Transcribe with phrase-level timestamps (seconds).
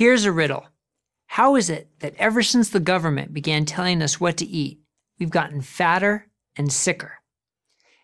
[0.00, 0.64] Here's a riddle
[1.26, 4.80] How is it that ever since the government began telling us what to eat,
[5.18, 6.26] we've gotten fatter
[6.56, 7.18] and sicker?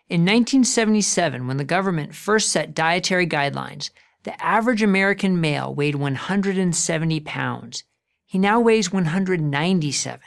[0.07, 3.89] In 1977, when the government first set dietary guidelines,
[4.25, 7.85] the average American male weighed 170 pounds.
[8.27, 10.21] He now weighs 197.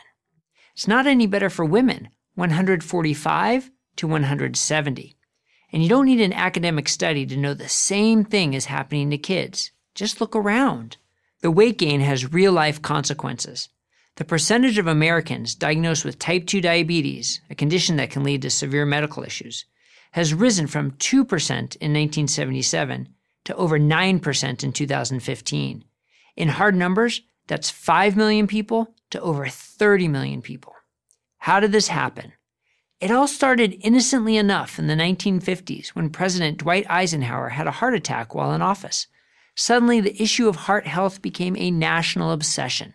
[0.73, 5.17] It's not any better for women, 145 to 170.
[5.71, 9.19] And you don't need an academic study to know the same thing is happening to
[9.19, 9.69] kids.
[9.93, 10.97] Just look around.
[11.41, 13.69] The weight gain has real life consequences.
[14.15, 18.49] The percentage of Americans diagnosed with type 2 diabetes, a condition that can lead to
[18.49, 19.65] severe medical issues,
[20.11, 23.07] has risen from 2% in 1977
[23.45, 25.85] to over 9% in 2015.
[26.35, 30.73] In hard numbers, that's 5 million people to over 30 million people.
[31.37, 32.33] How did this happen?
[32.99, 37.93] It all started innocently enough in the 1950s when President Dwight Eisenhower had a heart
[37.93, 39.07] attack while in office.
[39.59, 42.93] Suddenly, the issue of heart health became a national obsession.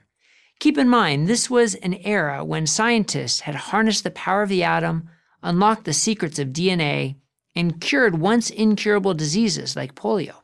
[0.61, 4.65] Keep in mind, this was an era when scientists had harnessed the power of the
[4.65, 5.11] atom,
[5.43, 7.17] unlocked the secrets of DNA,
[7.55, 10.37] and cured once incurable diseases like polio.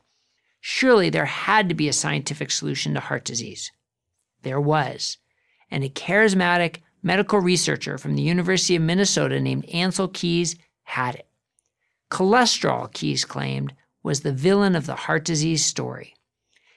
[0.60, 3.72] Surely there had to be a scientific solution to heart disease.
[4.42, 5.16] There was.
[5.70, 11.28] And a charismatic medical researcher from the University of Minnesota named Ancel Keys had it.
[12.10, 16.14] Cholesterol, Keys claimed, was the villain of the heart disease story.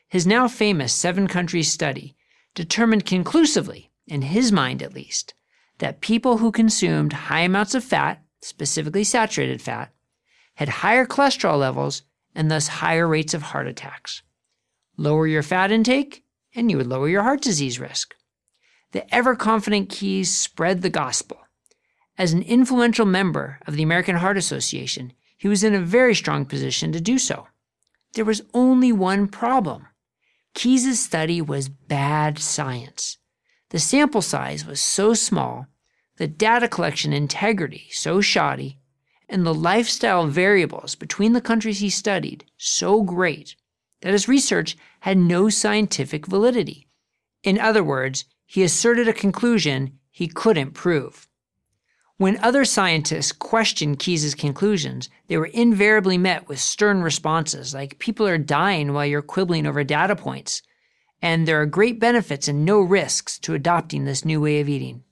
[0.07, 2.15] His now famous seven country study
[2.53, 5.33] determined conclusively, in his mind at least,
[5.79, 9.91] that people who consumed high amounts of fat, specifically saturated fat,
[10.55, 12.03] had higher cholesterol levels
[12.35, 14.21] and thus higher rates of heart attacks.
[14.97, 16.23] Lower your fat intake,
[16.55, 18.13] and you would lower your heart disease risk.
[18.91, 21.39] The ever confident Keys spread the gospel.
[22.15, 25.13] As an influential member of the American Heart Association,
[25.43, 27.49] he was in a very strong position to do so.
[28.13, 29.87] There was only one problem
[30.53, 33.17] Keys' study was bad science.
[33.71, 35.67] The sample size was so small,
[36.15, 38.79] the data collection integrity so shoddy,
[39.27, 43.57] and the lifestyle variables between the countries he studied so great
[43.99, 46.87] that his research had no scientific validity.
[47.43, 51.27] In other words, he asserted a conclusion he couldn't prove.
[52.23, 58.25] When other scientists questioned Keys' conclusions, they were invariably met with stern responses like people
[58.25, 60.61] are dying while you're quibbling over data points,
[61.21, 65.03] and there are great benefits and no risks to adopting this new way of eating.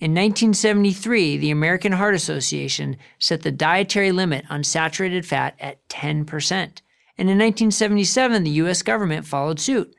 [0.00, 6.30] In 1973, the American Heart Association set the dietary limit on saturated fat at 10%.
[6.48, 9.94] And in 1977, the US government followed suit.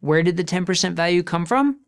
[0.00, 1.78] Where did the 10% value come from?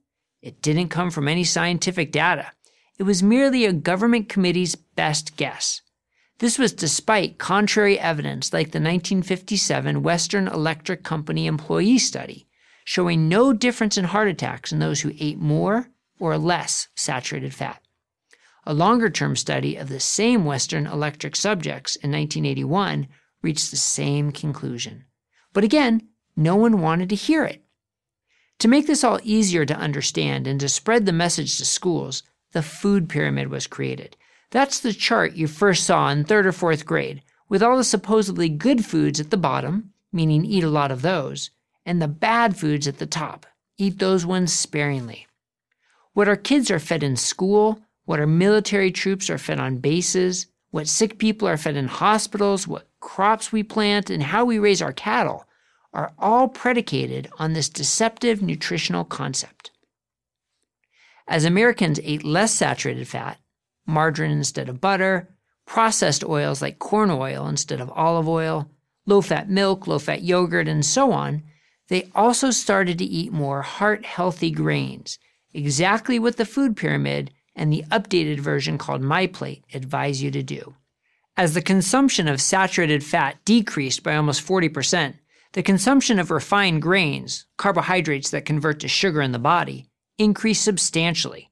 [0.40, 2.52] It didn't come from any scientific data.
[2.98, 5.80] It was merely a government committee's best guess.
[6.38, 12.48] This was despite contrary evidence like the 1957 Western Electric Company employee study,
[12.84, 15.88] showing no difference in heart attacks in those who ate more
[16.18, 17.80] or less saturated fat.
[18.64, 23.08] A longer term study of the same Western Electric subjects in 1981
[23.42, 25.04] reached the same conclusion.
[25.52, 27.64] But again, no one wanted to hear it.
[28.60, 32.62] To make this all easier to understand and to spread the message to schools, the
[32.62, 34.16] food pyramid was created.
[34.50, 38.48] That's the chart you first saw in third or fourth grade, with all the supposedly
[38.48, 41.50] good foods at the bottom, meaning eat a lot of those,
[41.84, 43.46] and the bad foods at the top,
[43.78, 45.26] eat those ones sparingly.
[46.12, 50.46] What our kids are fed in school, what our military troops are fed on bases,
[50.70, 54.80] what sick people are fed in hospitals, what crops we plant, and how we raise
[54.80, 55.46] our cattle
[55.92, 59.71] are all predicated on this deceptive nutritional concept.
[61.28, 63.38] As Americans ate less saturated fat,
[63.86, 65.28] margarine instead of butter,
[65.66, 68.68] processed oils like corn oil instead of olive oil,
[69.06, 71.42] low fat milk, low fat yogurt, and so on,
[71.88, 75.18] they also started to eat more heart healthy grains,
[75.52, 80.74] exactly what the food pyramid and the updated version called MyPlate advise you to do.
[81.36, 85.14] As the consumption of saturated fat decreased by almost 40%,
[85.52, 89.86] the consumption of refined grains, carbohydrates that convert to sugar in the body,
[90.18, 91.50] increased substantially.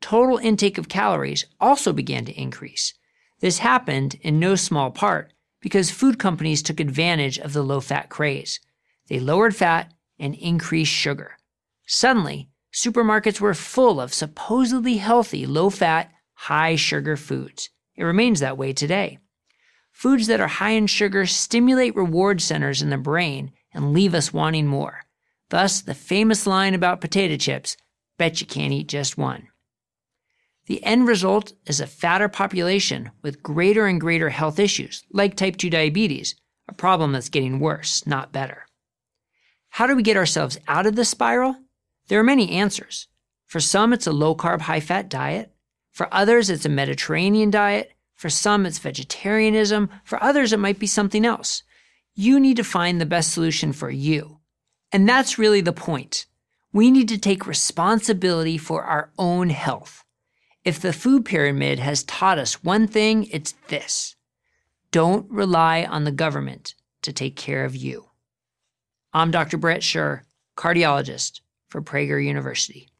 [0.00, 2.94] Total intake of calories also began to increase.
[3.40, 8.08] This happened in no small part because food companies took advantage of the low fat
[8.08, 8.60] craze.
[9.08, 11.36] They lowered fat and increased sugar.
[11.86, 17.70] Suddenly, supermarkets were full of supposedly healthy, low fat, high sugar foods.
[17.96, 19.18] It remains that way today.
[19.92, 24.32] Foods that are high in sugar stimulate reward centers in the brain and leave us
[24.32, 25.02] wanting more.
[25.50, 27.76] Thus, the famous line about potato chips
[28.22, 29.48] bet you can't eat just one.
[30.66, 35.56] The end result is a fatter population with greater and greater health issues, like type
[35.56, 36.36] 2 diabetes,
[36.68, 38.66] a problem that's getting worse, not better.
[39.70, 41.56] How do we get ourselves out of this spiral?
[42.06, 43.08] There are many answers.
[43.48, 45.52] For some, it's a low carb, high fat diet.
[45.90, 47.90] For others, it's a Mediterranean diet.
[48.14, 49.90] For some, it's vegetarianism.
[50.04, 51.64] For others, it might be something else.
[52.14, 54.38] You need to find the best solution for you.
[54.92, 56.26] And that's really the point.
[56.74, 60.04] We need to take responsibility for our own health.
[60.64, 64.16] If the food pyramid has taught us one thing, it's this
[64.90, 68.10] don't rely on the government to take care of you.
[69.12, 69.58] I'm Dr.
[69.58, 70.22] Bret Scher,
[70.56, 72.91] cardiologist for Prager University.